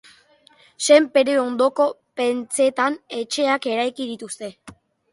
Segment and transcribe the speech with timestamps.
[0.85, 1.87] Senpere ondoko
[2.23, 4.55] pentzeetan etxeak eraiki dituzte.